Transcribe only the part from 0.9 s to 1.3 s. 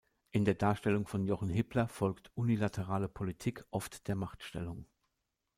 von